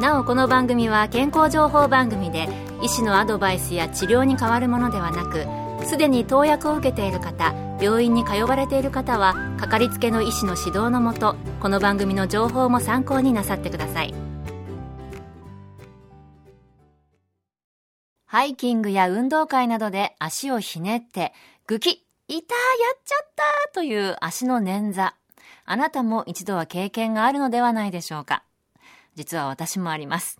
[0.00, 2.48] なおこの番組は健康情報番組で
[2.82, 5.46] 医師のアドバイスや治療に変わるものではなく
[5.86, 14.14] すでに投薬を受けている方病院に通われている方はかかりつけの医師の指導のもとこの番組の情報も参考になさってください。
[18.26, 21.32] ハイキングや運動会などで足をひねって
[21.66, 21.92] グキッ
[22.28, 22.60] いたや
[22.94, 23.32] っちゃっ
[23.64, 25.12] たという足の捻挫。
[25.64, 28.42] あなたも一度は経験があるのではないでしょうか。
[29.16, 30.38] 実は私もあります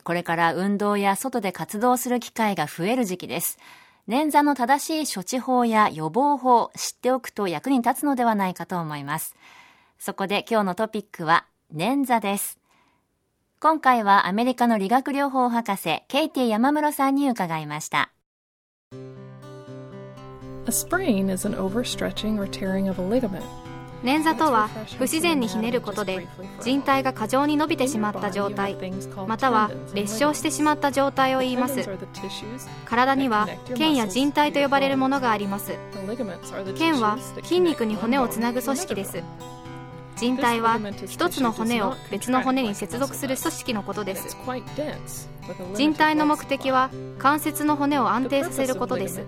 [0.00, 3.58] これから運動や外で活動する機会が増える時期です。
[4.08, 9.36] 捻挫の正しい処置法や予防法知っておくと役に立つのではないかと思います。
[9.98, 12.58] そこで今日のトピックは捻挫です。
[13.60, 18.10] 今回はアメリカの理学療法博士ケイティ山室さんに伺いました。
[20.64, 23.42] A sprain is an overstretching or tearing of a ligament.
[24.02, 26.26] 捻挫とは不自然にひねることで
[26.60, 28.76] 人体が過剰に伸びてしまった状態
[29.26, 31.88] または裂傷してしまった状態を言います。
[32.84, 35.72] 体には腱や靭帯と呼ばれるものがあります。
[36.76, 39.22] 腱は筋肉に骨をつなぐ組織です。
[40.22, 40.78] 人体は
[41.08, 44.36] 一つの骨を別の骨に接続する組織のことです。
[45.74, 49.24] 人体の目的は関節の骨を安定させることです。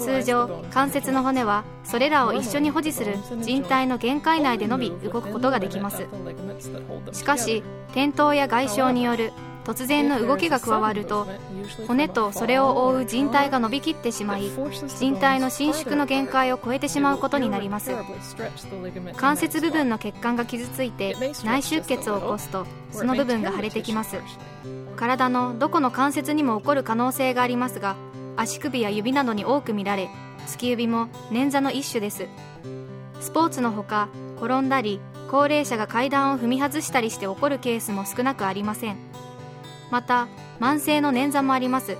[0.00, 6.08] 通常関節の骨はそれらを一緒に保持する人体の限界内で伸び動くことができます。
[7.12, 9.32] しかし転倒や外傷による
[9.64, 11.26] 突然の動きが加わると
[11.88, 14.50] 骨とそれを覆う靭帯が伸びきってしまい
[14.98, 17.92] 靭帯の伸縮の限界を超えてしまうことになります。
[19.16, 24.18] 関節部分の血管が傷ついて内出血を起こすとその部分が腫れてきます。
[24.96, 27.96] 体のどこの関節にも起こる可能性がありますが
[28.36, 30.08] 足首や指などに多く見られ
[30.46, 32.26] 突き指も捻挫の一種です。
[33.20, 35.00] スポーツのほか転んだり
[35.30, 38.96] 高齢者が階段を踏み外したりして起こるケースも少なくありません。
[39.90, 40.28] また
[40.60, 41.96] 慢性の捻挫もあります。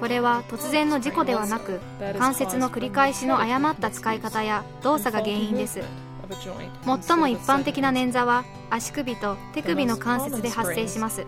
[0.00, 1.80] これは突然の事故ではなく
[2.18, 5.80] 関節の繰り返しの誤った使い方や動作が原因です。
[7.06, 11.26] 最も一般的な捻挫は足首と手首の関節で発生します。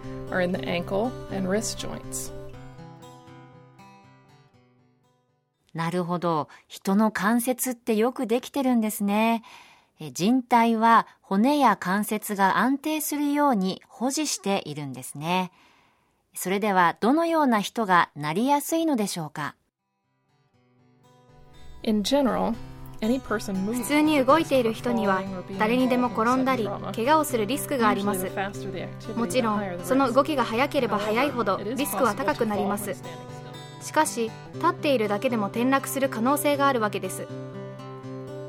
[5.75, 6.49] なるほど。
[6.69, 9.43] 人の関節ってよくできてるんですね。
[10.13, 15.53] 人体は骨や関節が安定するように保持しているんですね
[16.35, 19.55] それではどのような人がなりやすいのでしょうか
[21.85, 22.55] ？In general,
[23.01, 25.23] 普通に動いている人には
[25.59, 26.65] 誰にでも転んだり
[26.95, 28.31] 怪我をするリスクがあります。
[29.15, 32.95] もちろんその動きが速ければ速いほどリスクは高くなります。
[33.83, 37.29] しかし立っているだけでも転落する可能性があるわけです。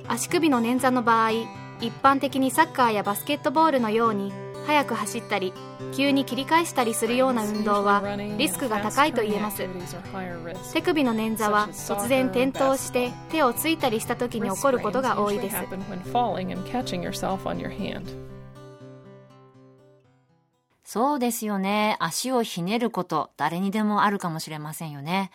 [0.07, 1.31] 足首の捻挫の場合
[1.81, 4.31] 一般的にサッカーやバスケットボールのように
[4.65, 5.53] 速く走ったり
[5.95, 8.03] 急に切り返したりするような運動は
[8.37, 9.67] リスクが高いと言えます。
[10.73, 15.57] 手首の捻挫は突然転倒して手をついたりした時に起こることが多いです。
[20.83, 21.97] そうですよね。
[21.99, 25.31] 足をひねること誰にでもあるかもしれませんよね。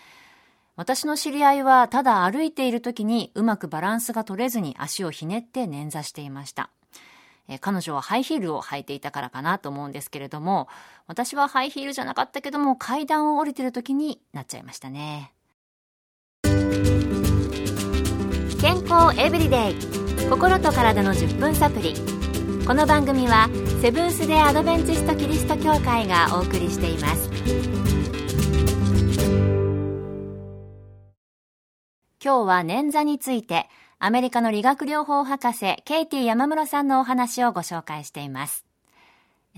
[0.77, 6.71] 私の知り合いはただ歩いている時にうまくバランスが取れずに足をひねって捻挫していました。
[7.49, 10.69] え彼女はハイヒールを履いていたからかなと思うんですけれども、
[11.07, 15.33] 私はハイヒールじゃなかったけども、階段を降りてる時になっちゃいましたね。
[18.61, 19.75] 健康エブリデイ。
[20.29, 21.95] 心と体の10分サプリ。
[22.67, 23.49] この番組は
[23.81, 27.31] セブンス・デ・アドベンチスト・キリスト教会がお送りしています。
[32.23, 33.67] 今日は捻挫について
[34.03, 38.65] アメリカの理学療法博士、ケイティ山室さんのお話をご紹介しています。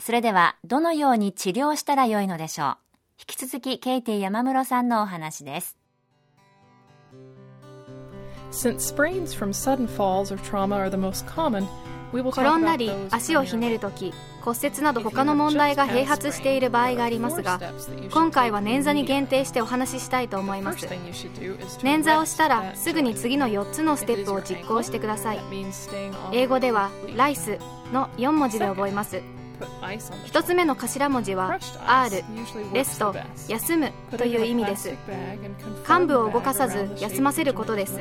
[0.01, 2.77] それでは、どのように治療したらよいのでしょう？
[3.21, 5.77] 引き続き、ケイティ山室さんのお話です。
[8.51, 11.69] Since sprains from sudden falls or trauma are the most common,
[12.21, 14.13] 転んだり足をひねるとき
[14.43, 17.61] 骨折など他の問題が併発している場合がありますが
[18.13, 20.87] 今回は捻挫に限定してお話ししたいと思います。
[20.87, 25.41] 捻挫をしたらすぐに次の4つのステップを実行してください。
[26.33, 27.59] 英語ではライス
[27.93, 29.42] の4文字で覚えます。
[29.99, 32.25] 1つ目の頭文字は R
[32.73, 33.15] レスト
[33.49, 34.93] 休むという意味です。
[35.85, 38.01] 患部を動かさず休ませることです。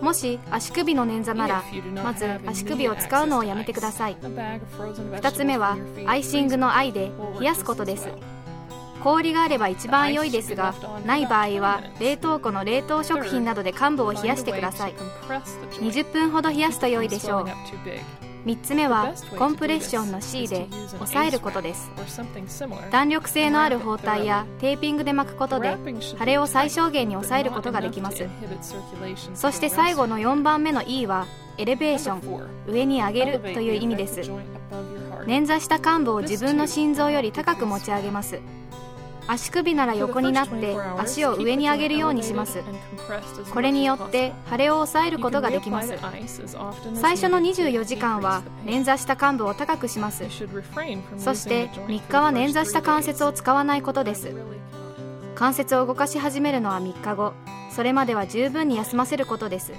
[0.00, 1.62] もし足首の捻挫なら
[2.02, 4.16] まず足首を使うのをやめてください。
[4.16, 5.76] 2つ目は
[6.06, 8.08] アイシングの愛で冷やすことです。
[9.02, 10.74] 氷があれば一番良いですが
[11.04, 14.94] ない場合は冷凍庫の冷凍食品などで患部を冷やしてください。
[15.80, 20.66] 20分ほど冷やすと良いでしょう3つ目はコンプレッションの C で
[21.00, 21.90] 押さえることです。
[22.90, 28.26] 弾力性のある包帯やテーピングで巻くことで腫れを最小限に抑えることができます。
[29.34, 31.26] そして最後の4番目の E は
[31.58, 34.20] エレベーション上に上げるという意味です。
[35.26, 38.40] 捻挫した患部を自分の心臓より高く持ち上げます。
[39.28, 42.62] 足首なら横になって足を上に上げるようにします。
[43.52, 45.94] これによって腫れを抑えることができます。
[46.94, 50.24] 最初の24時間は捻挫した患部を高くします。
[51.18, 54.34] そして3日は捻挫した関節を使わないことです。
[55.34, 57.32] 関節を動かし始めるのは3日後。
[57.70, 59.72] それまでは十分に休ませることです。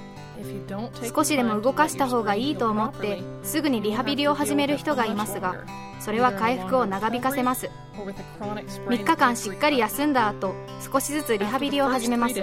[1.16, 5.64] 少しでも動かした方がいいと思ってすぐにリハビリを始める人がいますが
[6.00, 7.70] それは回復を長引かせます。
[7.96, 10.54] 3日間しっかり休んだ後
[10.92, 12.38] 少しずつリハビリを始めます。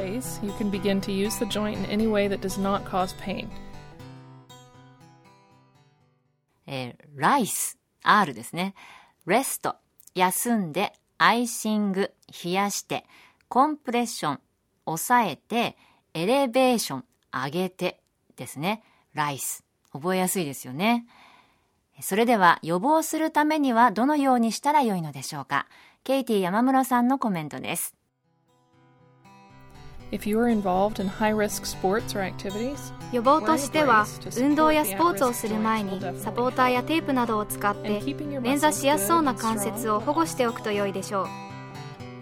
[6.66, 8.74] えー、ライス R ですね。
[9.26, 9.76] レスト
[10.14, 12.12] 休んでアイシング
[12.44, 13.04] 冷やして
[13.48, 14.40] コンプレッション
[14.86, 15.76] 抑えて
[16.14, 18.00] エレベーション上げて
[18.36, 18.82] ですね。
[19.12, 19.62] ライス。
[19.92, 21.04] 覚えやすいですよね。
[22.00, 25.66] それでは予防するためにはどのようにしたらよいのでしょうか。
[26.04, 27.99] ケイティ山室さんのコメントです。
[33.12, 34.06] 予防としては
[34.38, 41.26] 運動やスポーツをする前にサポーターやテープなどを使って捻挫しやすそうな関節を保護しておくと良いでしょう。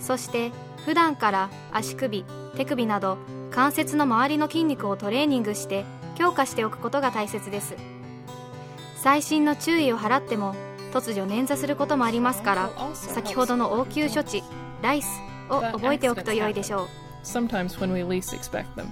[0.01, 0.53] そして
[0.85, 2.25] 普段から足首
[2.57, 3.19] 手首など
[3.51, 5.85] 関節の周りの筋肉をトレーニングして
[6.17, 7.75] 強化しておくことが大切です。
[8.97, 10.55] 細心の注意を払っても
[10.93, 14.43] 突如捻挫することもありますから先ほどの応急処置
[14.83, 15.09] ライス
[15.49, 18.87] を覚えておくと良いでしょう sometimes when we least expect them.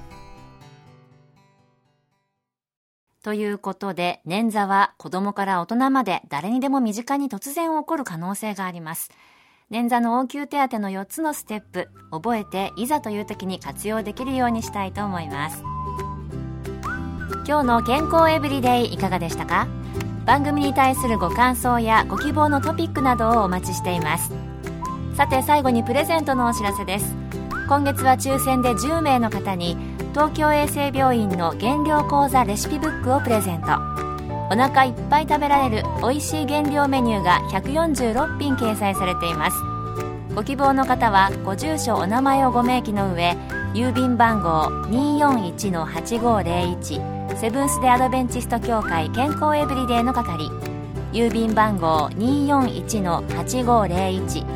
[3.23, 9.11] ということで、捻挫は子供から大人まで誰にでも身近に突然起こる可能性があります。
[9.69, 15.61] 捻挫の応急手当の4つのステップ覚えていざという時に活用できるようにしたいと思います
[17.45, 19.67] 今日の健康エブリデイいかがでしたか？
[20.25, 24.31] 番組に対するご感想やご希望のトピックなどをお待ちしています
[25.17, 27.26] さて最後にプレゼントのお知らせです
[27.69, 29.77] 今月は抽選で10名の方に
[30.13, 33.67] 東京衛生病院の減量講座レシピブックをプレゼント。
[34.49, 39.57] お腹いっぱい食べられる美味しい原料メニューが146品掲載されています。
[40.33, 43.37] ご希望の方はご住所お名前をご明記の上
[43.75, 50.49] 郵便番号241-8501セブンス・デ・アドベンチスト協会健康エブリデイの係。
[51.13, 54.56] 郵便番号241-8501